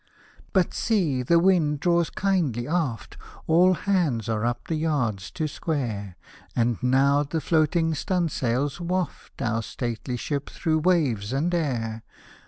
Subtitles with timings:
[0.51, 6.17] But see the wind draws kindly aft, All hands are up the yards to square,
[6.55, 12.01] And now the floating stu'n sails waft Our stately ship through waves and air.